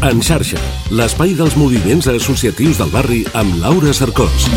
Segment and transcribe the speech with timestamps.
[0.00, 0.56] En xarxa,
[0.96, 4.48] l'espai dels moviments associatius del barri amb Laura Cercós.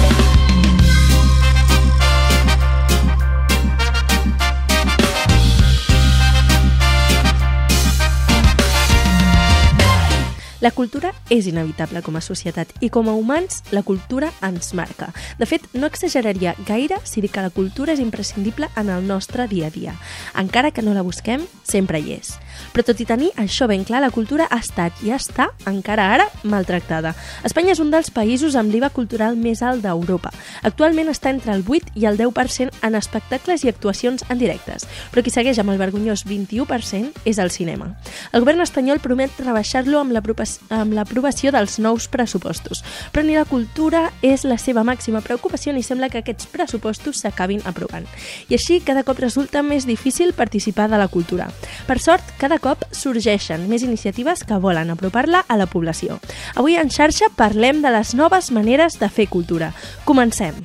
[10.63, 15.09] La cultura és inevitable com a societat i com a humans la cultura ens marca.
[15.35, 19.49] De fet, no exageraria gaire si dic que la cultura és imprescindible en el nostre
[19.51, 19.97] dia a dia.
[20.39, 22.37] Encara que no la busquem, sempre hi és.
[22.73, 26.27] Però tot i tenir això ben clar, la cultura ha estat i està, encara ara,
[26.43, 27.13] maltractada.
[27.43, 30.31] Espanya és un dels països amb l'IVA cultural més alt d'Europa.
[30.63, 35.23] Actualment està entre el 8 i el 10% en espectacles i actuacions en directes, però
[35.23, 37.93] qui segueix amb el vergonyós 21% és el cinema.
[38.31, 42.83] El govern espanyol promet rebaixar-lo amb l'aprovació dels nous pressupostos.
[43.11, 47.63] Però ni la cultura és la seva màxima preocupació ni sembla que aquests pressupostos s'acabin
[47.69, 48.07] aprovant.
[48.49, 51.49] I així cada cop resulta més difícil participar de la cultura.
[51.87, 56.17] Per sort, cada cop sorgeixen més iniciatives que volen apropar-la a la població.
[56.59, 59.71] Avui en xarxa parlem de les noves maneres de fer cultura.
[60.03, 60.59] Comencem.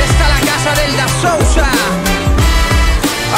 [0.00, 1.72] Festa a la casa del da Sousa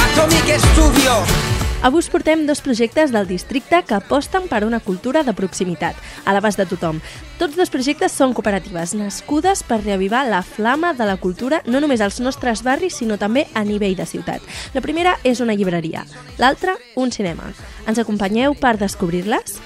[0.06, 1.41] Atomic Studio
[1.82, 6.30] Avui us portem dos projectes del districte que aposten per una cultura de proximitat, a
[6.30, 7.00] l'abast de tothom.
[7.40, 12.00] Tots dos projectes són cooperatives, nascudes per reavivar la flama de la cultura no només
[12.00, 14.46] als nostres barris, sinó també a nivell de ciutat.
[14.78, 16.06] La primera és una llibreria,
[16.38, 17.50] l'altra, un cinema.
[17.90, 19.58] Ens acompanyeu per descobrir-les?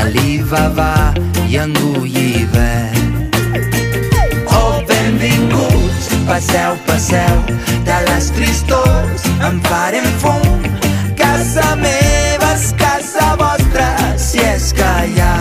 [0.00, 1.12] Alibaba
[1.44, 2.88] i engullida.
[4.48, 7.44] Oh, benvinguts, passeu, passeu,
[7.84, 10.53] de les tristors en farem fum.
[11.34, 13.86] Casa meva és casa vostra,
[14.22, 15.32] si és que hi ha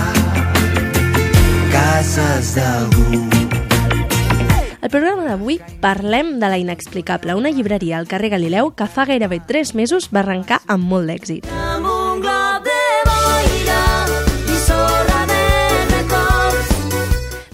[1.69, 3.21] cases d'algú.
[4.81, 9.43] Al programa d'avui parlem de La Inexplicable, una llibreria al carrer Galileu que fa gairebé
[9.45, 11.45] 3 mesos va arrencar amb molt d'èxit.
[11.53, 11.92] Amb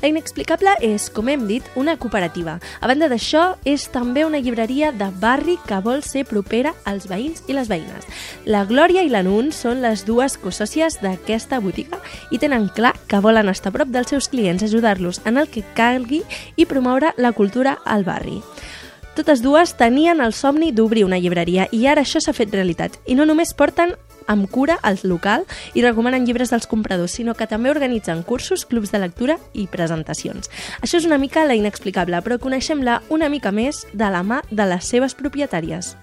[0.01, 2.53] La Inexplicable és, com hem dit, una cooperativa.
[2.79, 7.43] A banda d'això, és també una llibreria de barri que vol ser propera als veïns
[7.51, 8.07] i les veïnes.
[8.47, 11.99] La Glòria i la Nun són les dues cosòcies d'aquesta botiga
[12.31, 15.67] i tenen clar que volen estar a prop dels seus clients, ajudar-los en el que
[15.75, 16.23] calgui
[16.55, 18.39] i promoure la cultura al barri.
[19.19, 22.95] Totes dues tenien el somni d'obrir una llibreria i ara això s'ha fet realitat.
[23.03, 23.97] I no només porten
[24.29, 28.93] amb cura al local i recomanen llibres dels compradors, sinó que també organitzen cursos, clubs
[28.93, 30.51] de lectura i presentacions.
[30.85, 34.67] Això és una mica la inexplicable, però coneixem-la una mica més de la mà de
[34.69, 35.95] les seves propietàries.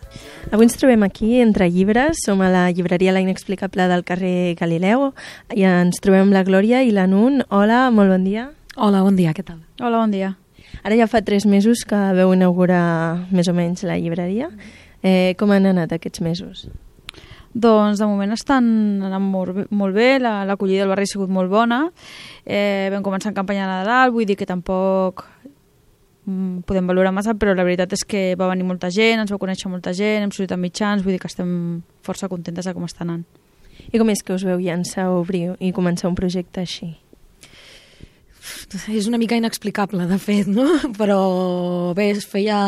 [0.51, 5.13] Avui ens trobem aquí entre llibres, som a la llibreria La Inexplicable del carrer Galileu
[5.55, 7.43] i ens trobem la Glòria i la Nun.
[7.49, 8.51] Hola, molt bon dia.
[8.77, 9.63] Hola, bon dia, què tal?
[9.81, 10.35] Hola, bon dia.
[10.83, 14.51] Ara ja fa tres mesos que veu inaugurar més o menys la llibreria.
[15.03, 16.67] Eh, com han anat aquests mesos?
[17.57, 18.67] Doncs de moment estan
[19.07, 21.79] anant molt, molt bé, la- l'acollida del barri ha sigut molt bona.
[22.45, 25.25] Eh, vam començar en campanya de Nadal, vull dir que tampoc
[26.27, 29.39] mm, podem valorar massa, però la veritat és que va venir molta gent, ens va
[29.41, 32.85] conèixer molta gent, hem sortit a mitjans, vull dir que estem força contentes de com
[32.85, 33.25] està anant.
[33.93, 36.97] I com és que us veu llançar obrir i començar un projecte així?
[38.93, 40.67] És una mica inexplicable, de fet, no?
[40.99, 42.59] Però bé, feia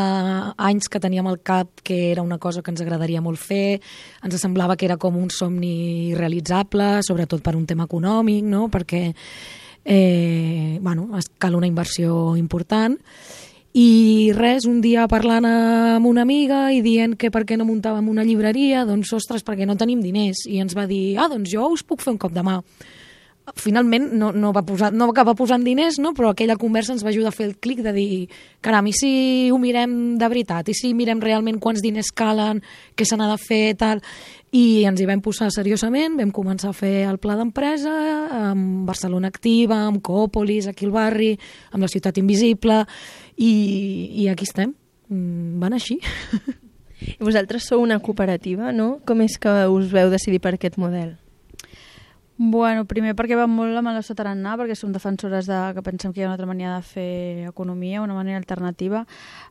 [0.56, 3.80] anys que teníem al cap que era una cosa que ens agradaria molt fer,
[4.24, 8.68] ens semblava que era com un somni realitzable, sobretot per un tema econòmic, no?
[8.72, 9.02] Perquè
[9.84, 12.98] eh, bueno, cal una inversió important
[13.78, 18.08] i res, un dia parlant amb una amiga i dient que per què no muntàvem
[18.08, 20.46] una llibreria, doncs ostres, perquè no tenim diners.
[20.48, 22.58] I ens va dir, ah, doncs jo us puc fer un cop de mà.
[23.56, 26.12] Finalment no, no, va posar, no va acabar posant diners, no?
[26.16, 28.08] però aquella conversa ens va ajudar a fer el clic de dir,
[28.64, 29.10] caram, i si
[29.52, 30.68] ho mirem de veritat?
[30.68, 32.62] I si mirem realment quants diners calen,
[32.96, 34.02] què se n'ha de fer, tal?
[34.52, 37.92] I ens hi vam posar seriosament, vam començar a fer el pla d'empresa
[38.50, 41.34] amb Barcelona Activa, amb Coopolis, aquí al barri,
[41.72, 42.82] amb la Ciutat Invisible,
[43.36, 43.52] i,
[44.24, 44.74] i aquí estem.
[45.08, 46.00] Mm, Van així.
[47.14, 48.98] I vosaltres sou una cooperativa, no?
[49.06, 51.14] Com és que us veu decidir per aquest model?
[52.40, 56.12] Bueno, primer perquè va molt amb el nostre tarannà, perquè som defensores de, que pensem
[56.14, 59.00] que hi ha una altra manera de fer economia, una manera alternativa.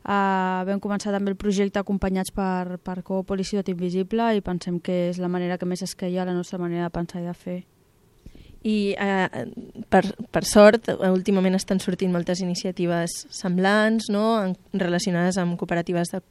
[0.08, 4.80] Uh, vam començar també el projecte acompanyats per, per Coopol i Ciutat Invisible i pensem
[4.80, 7.28] que és la manera que més es queia a la nostra manera de pensar i
[7.28, 7.58] de fer.
[8.64, 9.44] I eh,
[9.92, 14.26] per, per sort, últimament estan sortint moltes iniciatives semblants, no?
[14.40, 16.24] En, relacionades amb cooperatives de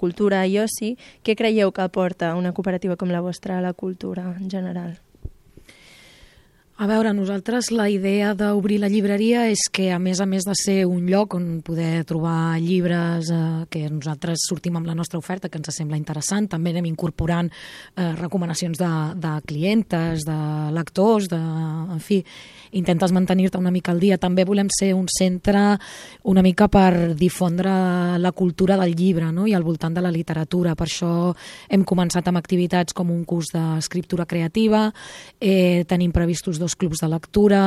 [0.00, 0.96] cultura i oci.
[1.20, 4.96] Què creieu que aporta una cooperativa com la vostra a la cultura en general?
[6.82, 10.54] A veure, nosaltres la idea d'obrir la llibreria és que, a més a més de
[10.58, 15.46] ser un lloc on poder trobar llibres eh, que nosaltres sortim amb la nostra oferta,
[15.46, 20.38] que ens sembla interessant, també anem incorporant eh, recomanacions de, de clientes, de
[20.74, 22.18] lectors, de, en fi,
[22.72, 24.18] intentes mantenir-te una mica al dia.
[24.18, 25.62] També volem ser un centre
[26.26, 27.70] una mica per difondre
[28.18, 29.46] la cultura del llibre no?
[29.46, 30.74] i al voltant de la literatura.
[30.74, 31.12] Per això
[31.70, 34.88] hem començat amb activitats com un curs d'escriptura creativa,
[35.38, 37.62] eh, tenim previstos dos clubs de lectura,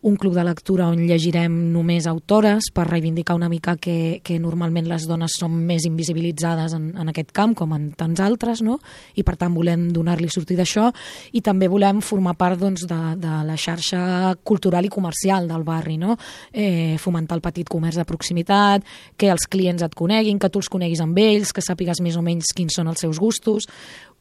[0.00, 4.86] un club de lectura on llegirem només autores per reivindicar una mica que, que normalment
[4.86, 8.78] les dones són més invisibilitzades en, en aquest camp com en tants altres, no?
[9.18, 10.86] i per tant volem donar-li sortir d'això
[11.34, 15.98] i també volem formar part doncs, de, de la xarxa cultural i comercial del barri,
[15.98, 16.14] no?
[16.52, 18.86] eh, fomentar el petit comerç de proximitat,
[19.18, 22.22] que els clients et coneguin, que tu els coneguis amb ells, que sàpigues més o
[22.22, 23.66] menys quins són els seus gustos,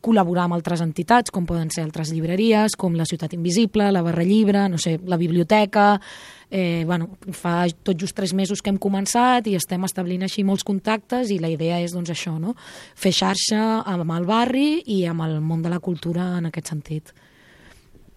[0.04, 4.26] col·laborar amb altres entitats, com poden ser altres llibreries, com la Ciutat Invisible, la Barra
[4.28, 5.96] Llibre, no sé, la biblioteca...
[6.50, 10.64] Eh, bueno, fa tot just tres mesos que hem començat i estem establint així molts
[10.64, 12.54] contactes i la idea és doncs això, no?
[12.96, 17.12] fer xarxa amb el barri i amb el món de la cultura en aquest sentit.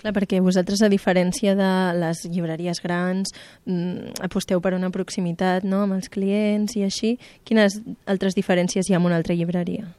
[0.01, 3.35] Clar, perquè vosaltres, a diferència de les llibreries grans,
[3.67, 7.19] mm, aposteu per una proximitat no, amb els clients i així.
[7.45, 9.91] Quines altres diferències hi ha amb una altra llibreria?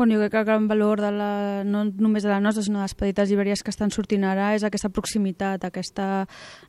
[0.00, 2.78] Bueno, jo crec que el gran valor de la, no només de la nostra, sinó
[2.78, 6.06] de les petites llibreries que estan sortint ara és aquesta proximitat, aquesta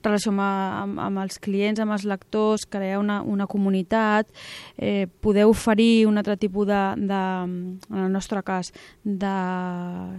[0.04, 4.28] relació amb, amb, amb els clients, amb els lectors, crear una, una comunitat,
[4.75, 7.19] eh, poder oferir un altre tipus de, de,
[7.88, 8.74] en el nostre cas,
[9.06, 9.31] de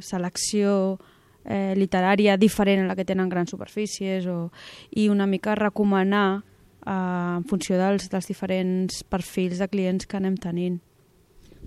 [0.00, 0.96] selecció
[1.44, 4.46] eh, literària diferent a la que tenen grans superfícies o,
[4.88, 6.40] i una mica recomanar
[6.86, 10.80] eh, en funció dels, dels diferents perfils de clients que anem tenint.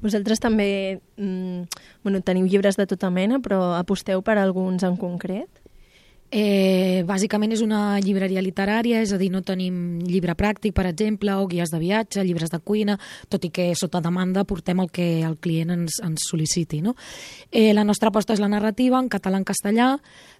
[0.01, 1.67] Vosaltres també mm,
[2.03, 5.61] bueno, teniu llibres de tota mena, però aposteu per alguns en concret?
[6.35, 11.31] Eh, bàsicament és una llibreria literària, és a dir, no tenim llibre pràctic, per exemple,
[11.37, 12.97] o guies de viatge, llibres de cuina,
[13.29, 16.81] tot i que sota demanda portem el que el client ens, ens sol·liciti.
[16.83, 16.95] No?
[17.51, 19.93] Eh, la nostra aposta és la narrativa, en català en castellà,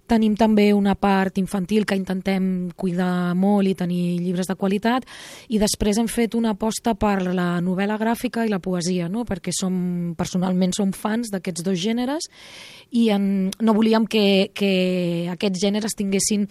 [0.06, 5.08] Tenim també una part infantil que intentem cuidar molt i tenir llibres de qualitat
[5.50, 9.26] i després hem fet una aposta per la novel·la gràfica i la poesia, no?
[9.26, 12.30] perquè som, personalment som fans d'aquests dos gèneres
[12.94, 14.74] i en, no volíem que, que
[15.34, 16.46] aquests gèneres tinguessin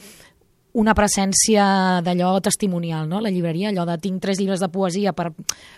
[0.75, 1.65] una presència
[2.03, 3.21] d'allò testimonial, no?
[3.23, 5.29] la llibreria, allò de tinc tres llibres de poesia per,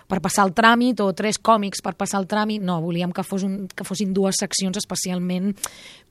[0.09, 3.45] per passar el tràmit o tres còmics per passar el tràmit, no, volíem que, fos
[3.45, 5.53] un, que fossin dues seccions especialment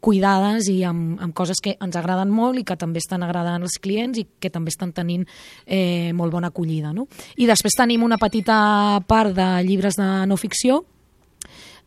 [0.05, 3.79] cuidades i amb, amb coses que ens agraden molt i que també estan agradant als
[3.81, 5.25] clients i que també estan tenint
[5.65, 6.93] eh, molt bona acollida.
[6.93, 7.07] No?
[7.41, 10.83] I després tenim una petita part de llibres de no ficció,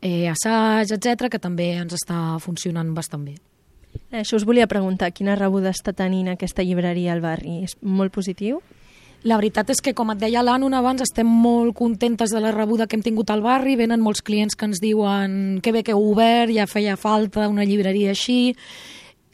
[0.03, 3.39] eh, assaig, etc que també ens està funcionant bastant bé.
[4.11, 7.63] Això us volia preguntar, quina rebuda està tenint aquesta llibreria al barri?
[7.67, 8.63] És molt positiu?
[9.27, 12.87] La veritat és que, com et deia l'Anna abans, estem molt contentes de la rebuda
[12.87, 13.75] que hem tingut al barri.
[13.77, 17.67] Venen molts clients que ens diuen que bé que heu obert, ja feia falta una
[17.67, 18.55] llibreria així.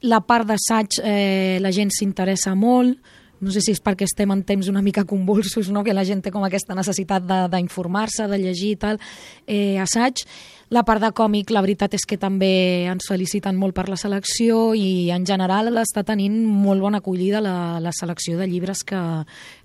[0.02, 2.98] La part d'assaig eh, la gent s'interessa molt.
[3.44, 5.84] No sé si és perquè estem en temps una mica convulsos, no?
[5.84, 9.00] que la gent té com aquesta necessitat d'informar-se, de, de llegir i tal,
[9.46, 10.24] eh, assaig.
[10.72, 14.72] La part de còmic, la veritat és que també ens feliciten molt per la selecció
[14.74, 19.00] i en general està tenint molt bona acollida la, la selecció de llibres que,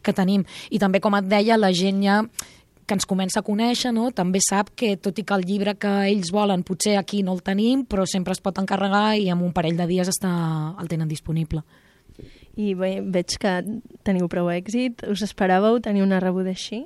[0.04, 0.44] que tenim.
[0.70, 2.22] I també, com et deia, la gent ja
[2.90, 4.10] que ens comença a conèixer, no?
[4.12, 7.44] també sap que tot i que el llibre que ells volen potser aquí no el
[7.46, 10.32] tenim, però sempre es pot encarregar i en un parell de dies està,
[10.82, 11.62] el tenen disponible.
[12.60, 13.56] I bé, veig que
[14.04, 15.06] teniu prou èxit.
[15.08, 16.84] Us esperàveu tenir una rebuda així?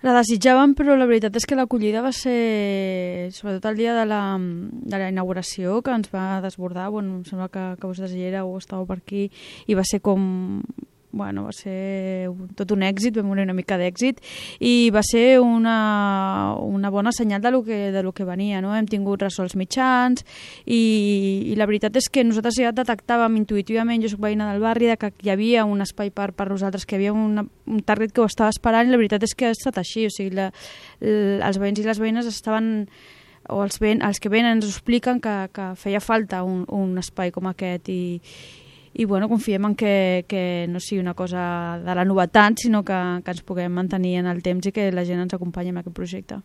[0.00, 4.22] La desitjàvem, però la veritat és que l'acollida va ser, sobretot el dia de la,
[4.40, 8.48] de la inauguració, que ens va desbordar, bueno, em sembla que, que vosaltres hi éreu
[8.48, 9.26] o estàveu per aquí,
[9.68, 10.62] i va ser com
[11.12, 14.20] bueno, va ser tot un èxit, vam una mica d'èxit
[14.62, 18.60] i va ser una, una bona senyal de lo, que, de lo que venia.
[18.60, 18.74] No?
[18.76, 20.24] Hem tingut resolts mitjans
[20.64, 24.90] i, i la veritat és que nosaltres ja detectàvem intuïtivament, jo soc veïna del barri,
[24.90, 28.14] de que hi havia un espai per, per nosaltres, que hi havia una, un target
[28.14, 30.06] que ho estava esperant i la veritat és que ha estat així.
[30.06, 30.50] O sigui, la,
[31.02, 32.86] la, els veïns i les veïnes estaven
[33.50, 37.32] o els, ven, els que venen ens expliquen que, que feia falta un, un espai
[37.34, 38.02] com aquest i,
[38.92, 42.96] i bueno, confiem en que, que no sigui una cosa de la novetat, sinó que,
[43.24, 45.96] que ens puguem mantenir en el temps i que la gent ens acompanyi en aquest
[45.96, 46.40] projecte.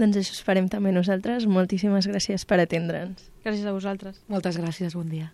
[0.00, 1.46] Doncs això esperem també nosaltres.
[1.46, 3.28] Moltíssimes gràcies per atendre'ns.
[3.44, 4.18] Gràcies a vosaltres.
[4.32, 5.30] Moltes gràcies, bon dia.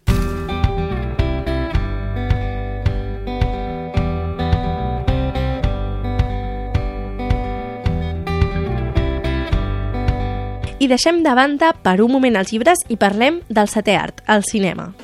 [10.81, 14.45] I deixem de banda per un moment els llibres i parlem del setè art, el
[14.49, 14.95] cinema.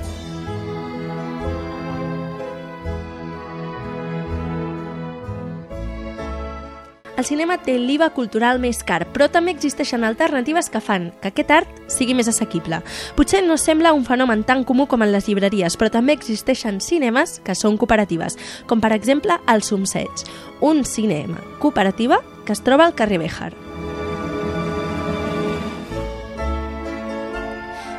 [7.17, 11.49] El cinema té l'IVA cultural més car, però també existeixen alternatives que fan que aquest
[11.55, 12.83] art sigui més assequible.
[13.17, 17.39] Potser no sembla un fenomen tan comú com en les llibreries, però també existeixen cinemes
[17.41, 18.37] que són cooperatives,
[18.69, 20.27] com per exemple el Sumseig,
[20.61, 23.66] un cinema cooperativa que es troba al carrer Béjar.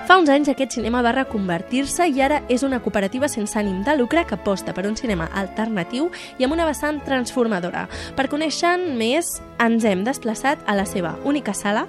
[0.08, 3.92] Fa uns anys aquest cinema va reconvertir-se i ara és una cooperativa sense ànim de
[3.98, 6.06] lucre que aposta per un cinema alternatiu
[6.40, 7.82] i amb una vessant transformadora.
[8.16, 11.82] Per conèixer més, ens hem desplaçat a la seva única sala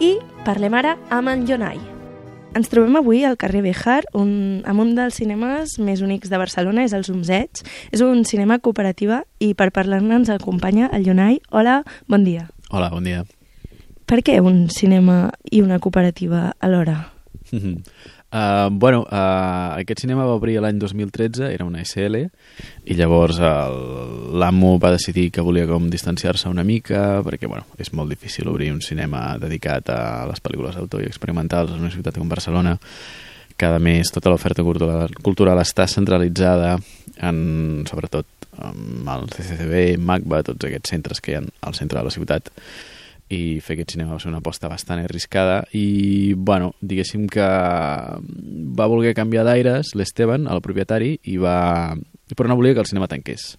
[0.00, 0.14] i
[0.46, 1.76] parlem ara amb en Jonai.
[2.56, 6.86] Ens trobem avui al carrer Béjar, un, amb un dels cinemes més únics de Barcelona,
[6.88, 7.60] és el Zumzeig.
[7.92, 11.42] És un cinema cooperativa i per parlar-ne ens acompanya el Jonai.
[11.52, 12.46] Hola, bon dia.
[12.70, 13.26] Hola, bon dia.
[14.08, 17.12] Per què un cinema i una cooperativa alhora?
[18.36, 22.24] Uh, bueno, uh, aquest cinema va obrir l'any 2013, era una SL,
[22.84, 28.10] i llavors l'amo va decidir que volia com distanciar-se una mica, perquè bueno, és molt
[28.12, 32.28] difícil obrir un cinema dedicat a les pel·lícules d'autor i experimentals en una ciutat com
[32.28, 32.74] Barcelona.
[33.56, 36.74] Cada mes tota l'oferta cultural, cultural està centralitzada
[37.24, 42.04] en, sobretot amb el CCCB, MACBA, tots aquests centres que hi ha al centre de
[42.04, 42.52] la ciutat
[43.32, 48.90] i fer aquest cinema va ser una aposta bastant arriscada i, bueno, diguéssim que va
[48.90, 51.96] voler canviar d'aires l'Esteban, el propietari, i va...
[52.36, 53.56] però no volia que el cinema tanqués.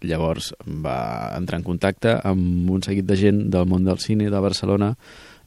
[0.00, 4.40] Llavors va entrar en contacte amb un seguit de gent del món del cine de
[4.40, 4.94] Barcelona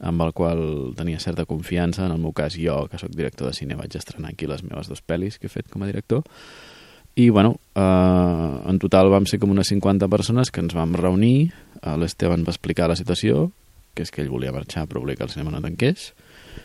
[0.04, 0.60] amb el qual
[0.94, 2.04] tenia certa confiança.
[2.04, 4.90] En el meu cas, jo, que sóc director de cine, vaig estrenar aquí les meves
[4.90, 6.22] dues pel·lis que he fet com a director.
[7.14, 11.52] I, bueno, eh, en total vam ser com unes 50 persones que ens vam reunir.
[11.80, 13.52] Eh, L'Esteban va explicar la situació,
[13.94, 16.12] que és que ell volia marxar però volia que el cinema no tanqués.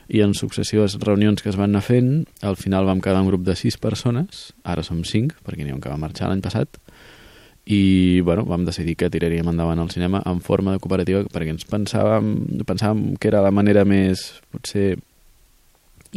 [0.10, 3.46] I en successives reunions que es van anar fent, al final vam quedar un grup
[3.46, 6.82] de 6 persones, ara som 5, perquè n'hi ha un que va marxar l'any passat,
[7.70, 11.68] i bueno, vam decidir que tiraríem endavant el cinema en forma de cooperativa perquè ens
[11.70, 12.32] pensàvem,
[12.66, 14.96] pensàvem que era la manera més, potser,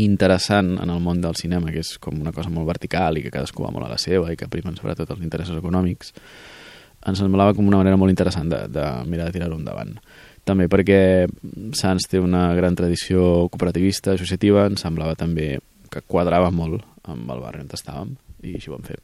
[0.00, 3.32] interessant en el món del cinema, que és com una cosa molt vertical i que
[3.34, 6.14] cadascú va molt a la seva i que primen sobretot els interessos econòmics,
[7.04, 9.96] ens semblava com una manera molt interessant de, de mirar de tirar-ho endavant.
[10.48, 11.28] També perquè
[11.78, 15.54] Sants té una gran tradició cooperativista, associativa, ens semblava també
[15.92, 18.98] que quadrava molt amb el barri on estàvem i així ho vam fer.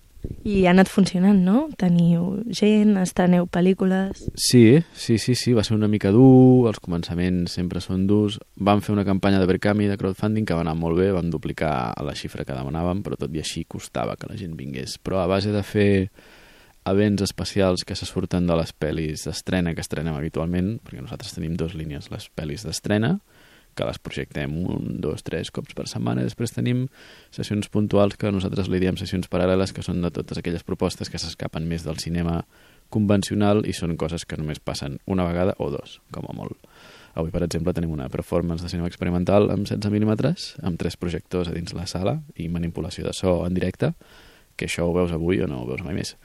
[0.45, 1.69] I ha anat funcionant, no?
[1.79, 4.25] Teniu gent, estreneu pel·lícules...
[4.35, 8.41] Sí, sí, sí, sí, va ser una mica dur, els començaments sempre són durs.
[8.59, 11.95] Vam fer una campanya de Berkami de crowdfunding que va anar molt bé, vam duplicar
[12.05, 14.99] la xifra que demanàvem, però tot i així costava que la gent vingués.
[14.99, 15.91] Però a base de fer
[16.91, 21.57] events especials que se surten de les pel·lis d'estrena que estrenem habitualment, perquè nosaltres tenim
[21.59, 23.19] dues línies, les pel·lis d'estrena,
[23.79, 26.87] que les projectem un, dos, tres cops per setmana, després tenim
[27.35, 31.21] sessions puntuals que nosaltres li diem sessions paral·leles, que són de totes aquelles propostes que
[31.23, 32.41] s'escapen més del cinema
[32.91, 36.59] convencional i són coses que només passen una vegada o dos, com a molt.
[37.19, 41.51] Avui, per exemple, tenim una performance de cinema experimental amb 16 mm, amb tres projectors
[41.51, 43.93] a dins la sala i manipulació de so en directe,
[44.59, 46.17] que això ho veus avui o no ho veus mai més.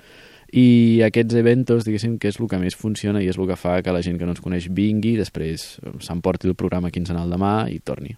[0.53, 3.79] I aquests eventos, diguéssim, que és el que més funciona i és el que fa
[3.81, 7.79] que la gent que no ens coneix vingui, després s'emporti el programa quinzenal demà i
[7.81, 8.13] torni.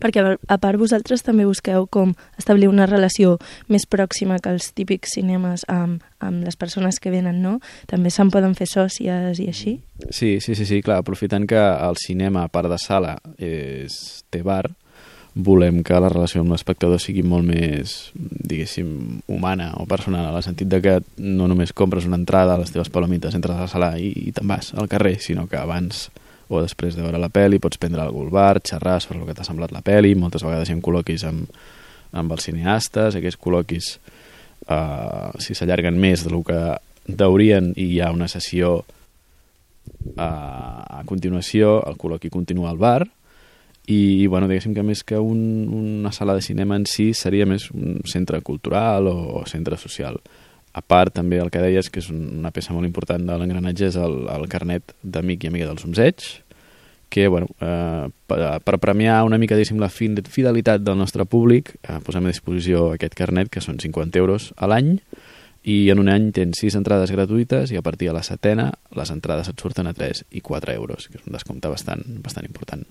[0.00, 3.36] Perquè a part vosaltres també busqueu com establir una relació
[3.68, 7.58] més pròxima que els típics cinemes amb, amb les persones que venen, no?
[7.90, 9.76] També se'n poden fer sòcies i així?
[10.08, 14.42] Sí, sí, sí, sí, clar, aprofitant que el cinema, a part de sala, és, té
[14.46, 14.64] bar,
[15.34, 20.42] volem que la relació amb l'espectador sigui molt més, diguéssim, humana o personal, en el
[20.42, 23.70] sentit de que no només compres una entrada a les teves palomites, entres a la
[23.70, 26.08] sala i, i te'n vas al carrer, sinó que abans
[26.50, 29.36] o després de veure la pel·li pots prendre algú al bar, xerrar sobre el que
[29.38, 31.46] t'ha semblat la pel·li, moltes vegades hi ha col·loquis amb,
[32.10, 33.92] amb els cineastes, aquests col·loquis,
[34.66, 36.58] uh, si s'allarguen més del que
[37.06, 43.04] deurien i hi ha una sessió uh, a continuació, el col·loqui continua al bar,
[43.86, 45.40] i, bueno, diguéssim que més que un,
[45.74, 50.20] una sala de cinema en si seria més un centre cultural o, o centre social.
[50.72, 53.98] A part, també el que deies, que és una peça molt important de l'engranatge, és
[53.98, 56.28] el, el carnet d'amic i amiga del Somseig,
[57.10, 61.98] que, bueno, eh, per, per premiar una mica, diguéssim, la fidelitat del nostre públic, eh,
[62.06, 64.94] posem a disposició aquest carnet, que són 50 euros a l'any,
[65.66, 69.10] i en un any tens 6 entrades gratuïtes i a partir de la setena les
[69.12, 72.86] entrades et surten a 3 i 4 euros, que és un descompte bastant, bastant important.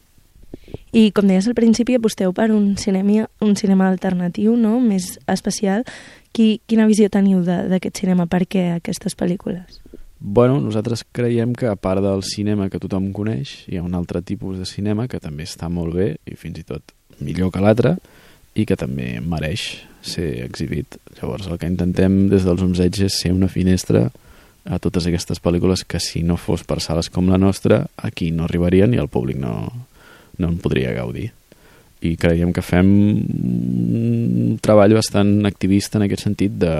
[0.93, 4.79] I com deies al principi, aposteu per un cinema, un cinema alternatiu, no?
[4.81, 5.85] més especial.
[6.33, 8.25] Qui, quina visió teniu d'aquest cinema?
[8.29, 9.81] Per què aquestes pel·lícules?
[10.19, 14.21] Bueno, nosaltres creiem que a part del cinema que tothom coneix, hi ha un altre
[14.21, 16.91] tipus de cinema que també està molt bé i fins i tot
[17.23, 17.95] millor que l'altre
[18.57, 20.97] i que també mereix ser exhibit.
[21.19, 24.09] Llavors el que intentem des dels Omseig és ser una finestra
[24.69, 28.43] a totes aquestes pel·lícules que si no fos per sales com la nostra aquí no
[28.43, 29.71] arribarien i el públic no,
[30.39, 31.29] no en podria gaudir
[32.01, 36.75] i creiem que fem un treball bastant activista en aquest sentit de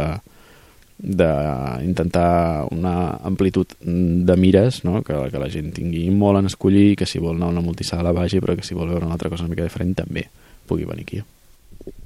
[0.99, 5.01] d'intentar una amplitud de mires, no?
[5.01, 8.11] que, que la gent tingui molt en escollir, que si vol anar a una multisala
[8.11, 10.25] vagi, però que si vol veure una altra cosa una mica diferent també
[10.67, 11.21] pugui venir aquí.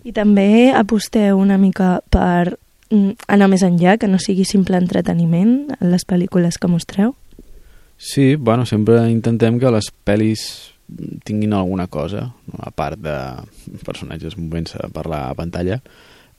[0.05, 2.53] I també aposteu una mica per
[2.93, 7.15] mm, anar més enllà, que no sigui simple entreteniment en les pel·lícules que mostreu?
[7.98, 10.72] Sí, bueno, sempre intentem que les pel·lis
[11.23, 13.15] tinguin alguna cosa, a part de
[13.85, 15.81] personatges movents a parlar a pantalla,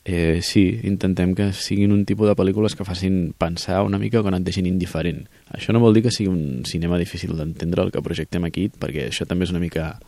[0.05, 4.25] eh, sí, intentem que siguin un tipus de pel·lícules que facin pensar una mica o
[4.25, 5.25] que no et deixin indiferent.
[5.49, 9.09] Això no vol dir que sigui un cinema difícil d'entendre el que projectem aquí, perquè
[9.09, 9.99] això també és una mica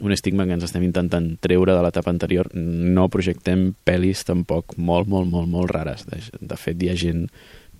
[0.00, 2.48] un estigma que ens estem intentant treure de l'etapa anterior.
[2.54, 6.06] No projectem pel·lis tampoc molt, molt, molt, molt rares.
[6.08, 7.26] De, de fet, hi ha gent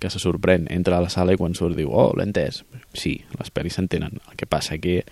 [0.00, 2.62] que se sorprèn, entra a la sala i quan surt diu, oh, l'he entès.
[2.96, 4.20] Sí, les pel·lis s'entenen.
[4.28, 5.02] El que passa que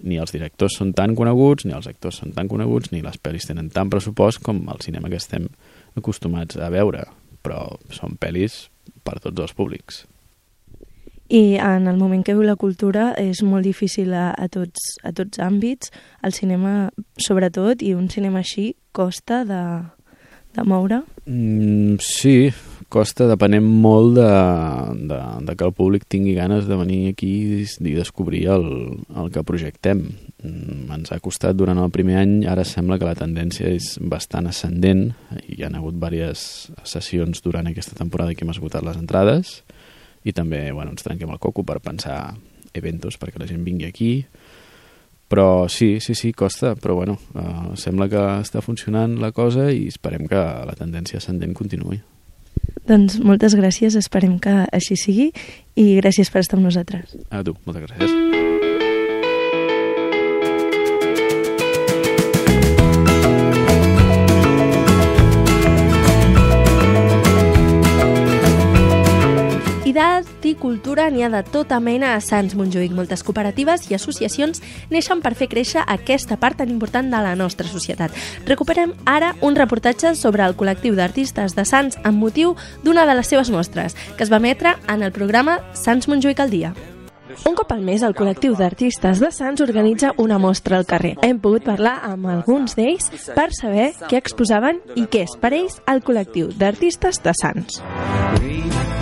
[0.00, 3.48] ni els directors són tan coneguts, ni els actors són tan coneguts, ni les pel·lis
[3.48, 5.50] tenen tant pressupost com el cinema que estem
[5.98, 7.04] acostumats a veure,
[7.42, 8.66] però són pel·lis
[9.04, 10.04] per tots els públics.
[11.32, 15.14] I en el moment que viu la cultura és molt difícil a, a, tots, a
[15.16, 19.62] tots àmbits, el cinema sobretot, i un cinema així costa de,
[20.52, 21.00] de moure?
[21.24, 22.52] Mm, sí,
[22.92, 24.28] costa, depenem molt de,
[25.08, 25.18] de,
[25.48, 27.32] de que el públic tingui ganes de venir aquí
[27.64, 28.66] i descobrir el,
[29.16, 30.04] el que projectem.
[30.44, 34.50] Mm, ens ha costat durant el primer any, ara sembla que la tendència és bastant
[34.50, 35.08] ascendent,
[35.48, 39.62] hi ha hagut diverses sessions durant aquesta temporada que hem esgotat les entrades,
[40.22, 42.36] i també bueno, ens trenquem el coco per pensar
[42.76, 44.12] eventos perquè la gent vingui aquí,
[45.32, 49.86] però sí, sí, sí, costa, però bueno, uh, sembla que està funcionant la cosa i
[49.88, 50.36] esperem que
[50.68, 52.02] la tendència ascendent continuï.
[52.88, 55.30] Doncs moltes gràcies, esperem que així sigui
[55.78, 57.16] i gràcies per estar amb nosaltres.
[57.30, 58.31] A tu, moltes gràcies.
[70.72, 72.94] Cultura n'hi ha de tota mena a Sants Montjuïc.
[72.96, 77.68] Moltes cooperatives i associacions neixen per fer créixer aquesta part tan important de la nostra
[77.68, 78.14] societat.
[78.48, 82.54] Recuperem ara un reportatge sobre el col·lectiu d'artistes de Sants amb motiu
[82.86, 86.54] d'una de les seves mostres, que es va emetre en el programa Sants Montjuïc al
[86.54, 86.72] dia.
[87.44, 91.18] Un cop al mes, el col·lectiu d'artistes de Sants organitza una mostra al carrer.
[91.20, 95.82] Hem pogut parlar amb alguns d'ells per saber què exposaven i què és per ells
[95.84, 97.82] el col·lectiu d'artistes de Sants.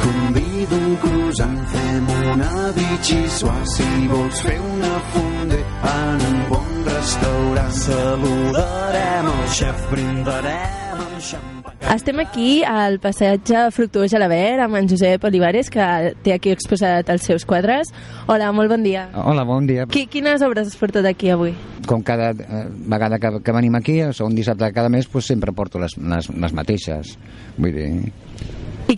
[0.02, 5.59] Convido un croissant, fem una bitxissuà si vols fer una fondé
[5.90, 7.75] en un bon restaurant.
[7.81, 11.77] Saludarem el xef, brindarem amb xampany.
[11.95, 15.87] Estem aquí al passatge Fructuós Gelabert amb en Josep Olivares, que
[16.25, 17.93] té aquí exposat els seus quadres.
[18.27, 19.07] Hola, molt bon dia.
[19.14, 19.87] Hola, bon dia.
[19.90, 21.55] Qui, quines obres has portat aquí avui?
[21.87, 25.31] Com cada eh, vegada que, que venim aquí, el segon dissabte de cada mes, pues,
[25.31, 27.14] sempre porto les, les, les mateixes.
[27.59, 27.90] Vull dir,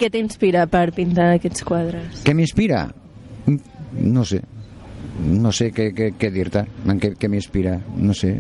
[0.03, 2.23] què t'inspira per pintar aquests quadres?
[2.27, 2.89] què m'inspira?
[3.47, 3.59] Mm,
[4.13, 4.41] No sé.
[5.23, 6.63] No sé què, què, què dir-te,
[6.99, 7.77] què, què m'inspira.
[8.01, 8.33] No sé.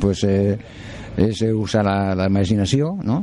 [0.00, 0.56] Pues, eh,
[1.20, 3.20] és usar la, la imaginació, no?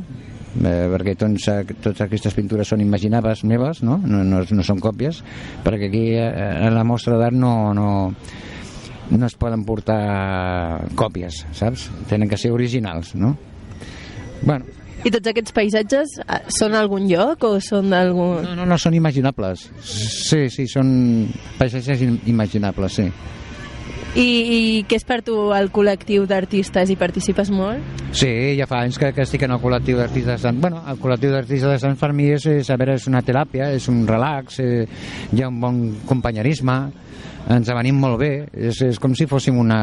[0.54, 3.98] Eh, perquè eh, totes aquestes pintures són imaginaves meves, no?
[4.06, 5.24] No, no, no són còpies,
[5.66, 7.88] perquè aquí eh, a la mostra d'art no, no,
[9.10, 11.90] no es poden portar còpies, saps?
[12.10, 13.34] Tenen que ser originals, no?
[14.44, 14.66] Bueno,
[15.04, 18.44] I tots aquests paisatges eh, són algun lloc o són d'algun...
[18.46, 19.68] no, no, no són imaginables.
[19.84, 21.28] Sí, sí, són
[21.60, 23.10] paisatges im- imaginables, sí.
[24.14, 26.92] I, I què és per tu el col·lectiu d'artistes?
[26.94, 27.82] Hi participes molt?
[28.14, 30.60] Sí, ja fa anys que, que estic en el col·lectiu d'artistes de Sant.
[30.62, 33.72] Bueno, el col·lectiu d'artistes de Sant per mi és, és, a veure, és una teràpia,
[33.74, 34.86] és un relax, eh,
[35.34, 36.78] hi ha un bon companyerisme,
[37.58, 39.82] ens avenim molt bé, és, és com si fóssim una,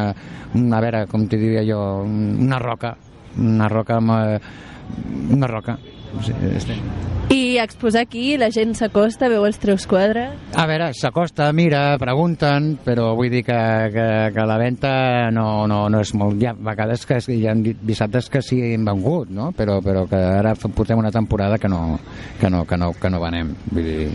[0.55, 2.95] una a veure, com t'hi diria jo, una roca,
[3.37, 4.69] una roca amb, eh,
[5.31, 5.79] una roca.
[6.25, 6.83] Sí, estem...
[7.31, 10.33] I exposar aquí, la gent s'acosta, veu els teus quadres...
[10.59, 13.59] A veure, s'acosta, mira, pregunten, però vull dir que,
[13.95, 14.91] que, que la venda
[15.31, 16.41] no, no, no és molt...
[16.43, 19.53] Hi ha vegades que hi ha dissabtes que sí hem vengut, no?
[19.55, 22.01] però, però que ara portem una temporada que no,
[22.41, 23.55] que no, que no, que no venem.
[23.71, 24.09] Vull dir...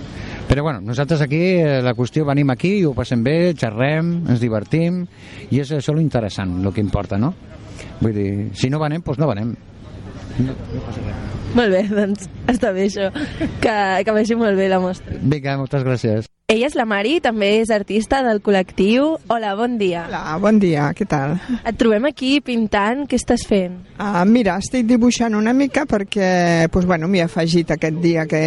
[0.49, 5.05] Però bueno, nosaltres aquí, eh, la qüestió, venim aquí, ho passem bé, xerrem, ens divertim,
[5.55, 7.31] i és això lo interessant, el que importa, no?
[8.01, 9.55] Vull dir, si no venem, doncs no venem.
[10.39, 11.35] No, no passa res.
[11.55, 13.09] Molt bé, doncs està bé això.
[13.63, 15.15] Que, que vagi molt bé la mostra.
[15.21, 16.31] Vinga, moltes gràcies.
[16.51, 19.15] Ella és la Mari, també és artista del col·lectiu.
[19.33, 20.03] Hola, bon dia.
[20.05, 21.39] Hola, bon dia, què tal?
[21.65, 23.79] Et trobem aquí pintant, què estàs fent?
[23.95, 28.43] Uh, mira, estic dibuixant una mica perquè pues, bueno, m'hi he afegit aquest dia que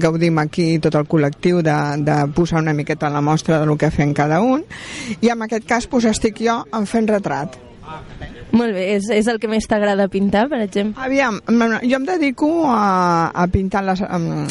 [0.00, 1.76] gaudim aquí tot el col·lectiu de,
[2.08, 4.64] de posar una miqueta la mostra del que fem cada un
[5.20, 7.60] i en aquest cas pues, estic jo en fent retrat.
[8.56, 11.02] Molt bé, és, és el que més t'agrada pintar, per exemple?
[11.04, 11.40] Aviam,
[11.82, 14.00] jo em dedico a, a pintar, les,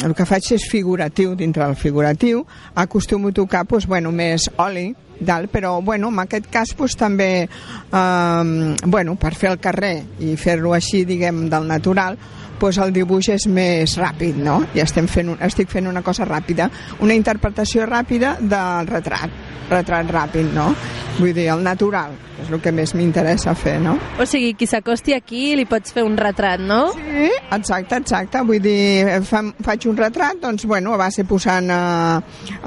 [0.06, 2.44] el que faig és figuratiu, dintre del figuratiu,
[2.74, 7.30] acostumo a tocar pues, bueno, més oli, dalt, però bueno, en aquest cas pues, també
[7.46, 12.18] eh, bueno, per fer el carrer i fer-lo així, diguem, del natural,
[12.58, 14.60] pues el dibuix és més ràpid, no?
[14.74, 19.30] I estem fent, un- estic fent una cosa ràpida, una interpretació ràpida del retrat,
[19.70, 20.70] retrat ràpid, no?
[21.18, 23.94] Vull dir, el natural, és el que més m'interessa fer, no?
[24.20, 26.92] O sigui, qui s'acosti aquí li pots fer un retrat, no?
[26.92, 28.42] Sí, exacte, exacte.
[28.44, 32.20] Vull dir, fa, faig un retrat, doncs, bueno, a base posant eh,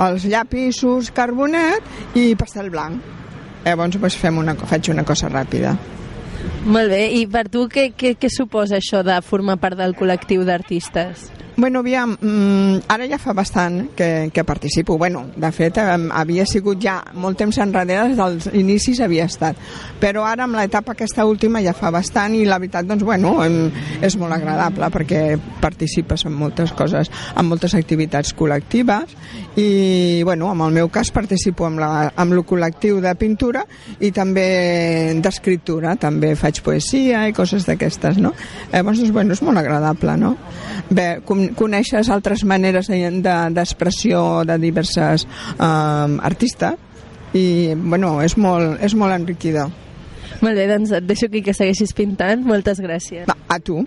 [0.07, 3.01] els llapisos, carbonet i pastel blanc.
[3.65, 5.75] Llavors, doncs, fem una, faig una cosa ràpida.
[6.65, 10.43] Molt bé, i per tu què, què, què suposa això de formar part del col·lectiu
[10.47, 11.29] d'artistes?
[11.59, 14.97] Bueno, aviam, mm, ara ja fa bastant que, que participo.
[14.97, 19.59] Bueno, de fet, havia sigut ja molt temps enrere, des dels inicis havia estat.
[19.99, 23.33] Però ara, amb l'etapa aquesta última, ja fa bastant i la veritat, doncs, bueno,
[23.99, 29.11] és molt agradable perquè participes en moltes coses, en moltes activitats col·lectives
[29.59, 33.65] i, bueno, en el meu cas participo amb, la, amb el col·lectiu de pintura
[33.99, 34.47] i també
[35.19, 38.33] d'escriptura, també faig poesia i coses d'aquestes, no?
[38.73, 40.33] Llavors, doncs, bueno, és molt agradable, no?
[40.89, 45.27] Bé, con coneixes altres maneres de- de- d'expressió de, de diverses
[45.59, 46.73] eh, artistes
[47.37, 49.69] i, bueno, és molt, és molt enriquidor.
[50.41, 52.41] Molt bé, doncs et deixo aquí que segueixis pintant.
[52.47, 53.25] Moltes gràcies.
[53.29, 53.83] Va, a tu.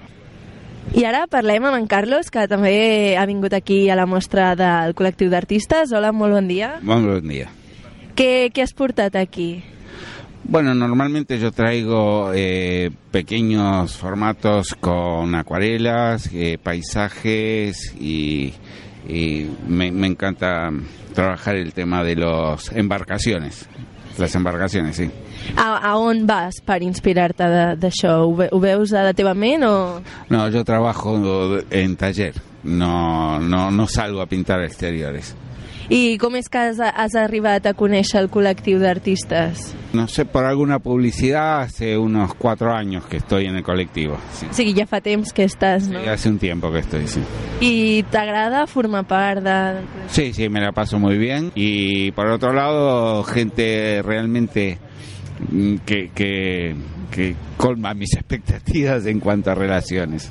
[0.98, 4.92] I ara parlem amb en Carlos, que també ha vingut aquí a la mostra del
[4.98, 5.92] col·lectiu d'artistes.
[5.96, 6.74] Hola, molt bon dia.
[6.82, 7.48] Buen buen día.
[8.18, 9.62] Què, què has portat aquí?
[10.44, 18.52] Bueno, normalmente yo traigo eh, pequeños formatos con acuarelas, eh, paisajes y,
[19.08, 20.70] y me, me encanta
[21.14, 23.68] trabajar el tema de las embarcaciones.
[24.18, 25.10] Las embarcaciones, sí.
[25.56, 27.46] A, a on vas per inspirar-te
[27.80, 28.18] d'això?
[28.26, 30.02] Ho, ho veus o...?
[30.28, 35.34] No, yo trabajo en taller, no, no, no salgo a pintar exteriores.
[35.90, 39.72] I com és que has, has arribat a conèixer el col·lectiu d'artistes?
[39.92, 44.16] No sé, por alguna publicidad hace unos cuatro años que estoy en el colectivo.
[44.32, 44.46] Sí.
[44.50, 46.00] O sigui, ja fa temps que estàs, no?
[46.00, 47.20] Sí, hace un tiempo que estoy, sí.
[47.60, 49.82] I t'agrada formar part de...
[50.08, 51.52] Sí, sí, me la paso muy bien.
[51.54, 54.78] Y por otro lado, gente realmente
[55.86, 56.74] que, que,
[57.10, 60.30] que colma mis expectativas en cuanto a relaciones.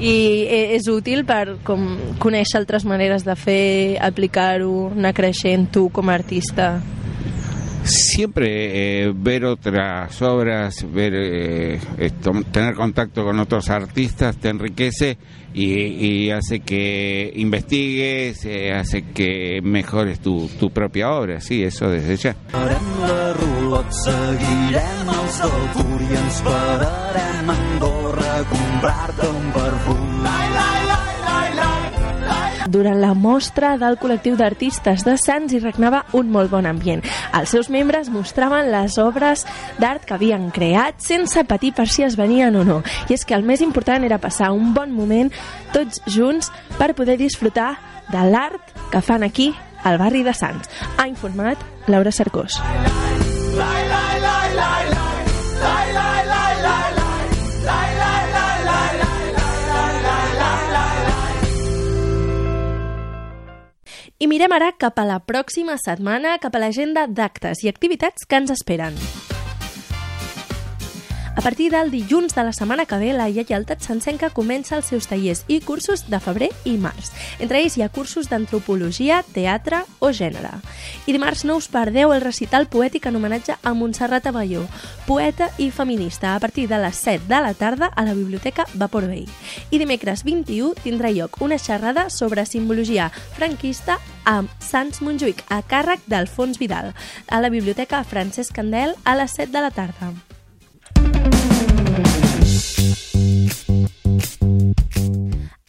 [0.00, 1.84] I eh, és útil per com,
[2.18, 6.80] conèixer altres maneres de fer, aplicar-ho, anar creixent tu com a artista.
[7.84, 11.80] Siempre eh, ver otras obras, ver eh,
[12.50, 15.18] tener contacto con otros artistas te enriquece
[15.52, 21.90] y, y hace que investigues, eh, hace que mejores tu, tu propia obra, sí, eso
[21.90, 22.36] desde ya.
[32.68, 37.04] Durant la mostra del col·lectiu d'artistes de Sants hi regnava un molt bon ambient.
[37.36, 39.44] Els seus membres mostraven les obres
[39.80, 42.80] d'art que havien creat sense patir per si es venien o no.
[43.08, 45.32] I és que el més important era passar un bon moment
[45.74, 47.74] tots junts per poder disfrutar
[48.12, 49.52] de l'art que fan aquí
[49.84, 50.70] al barri de Sants.
[50.96, 52.60] Ha informat Laura Cercós.
[64.24, 68.38] I mirem ara cap a la pròxima setmana, cap a l'agenda d'actes i activitats que
[68.40, 68.96] ens esperen.
[71.36, 75.08] A partir del dilluns de la setmana que ve, la Lleialtat Sancenca comença els seus
[75.10, 77.10] tallers i cursos de febrer i març.
[77.42, 80.52] Entre ells hi ha cursos d'antropologia, teatre o gènere.
[81.10, 84.62] I dimarts no us perdeu el recital poètic en homenatge a Montserrat Abelló,
[85.08, 89.08] poeta i feminista, a partir de les 7 de la tarda a la Biblioteca Vapor
[89.10, 89.26] Vell.
[89.70, 96.06] I dimecres 21 tindrà lloc una xerrada sobre simbologia franquista amb Sants Montjuïc, a càrrec
[96.06, 96.94] d'Alfons Vidal,
[97.26, 100.14] a la Biblioteca Francesc Candel a les 7 de la tarda.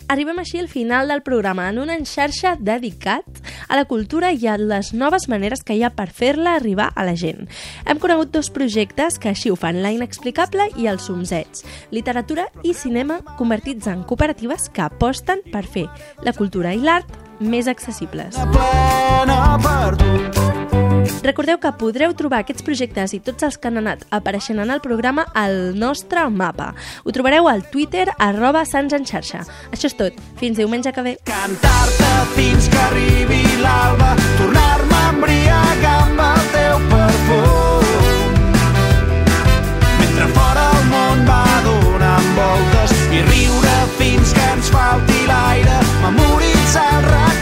[0.08, 3.26] Arribem així al final del programa en una enxarxa dedicat
[3.68, 7.04] a la cultura i a les noves maneres que hi ha per fer-la arribar a
[7.04, 7.50] la gent.
[7.84, 11.66] Hem conegut dos projectes que així ho fan, la inexplicable i els somzets.
[11.92, 15.90] Literatura i cinema convertits en cooperatives que aposten per fer
[16.24, 18.40] la cultura i l'art més accessibles.
[18.56, 20.85] plena per tu.
[21.26, 24.82] Recordeu que podreu trobar aquests projectes i tots els que han anat apareixent en el
[24.84, 26.74] programa al nostre mapa.
[27.04, 29.44] Ho trobareu al Twitter, arroba Sants en xarxa.
[29.72, 30.20] Això és tot.
[30.40, 31.16] Fins diumenge que ve.
[31.30, 37.86] Cantar-te fins que arribi l'alba, tornar-me a embriagar amb el teu perfum.
[40.02, 46.90] Mentre fora el món va donant voltes i riure fins que ens falti l'aire, memoritzar
[47.00, 47.35] el rac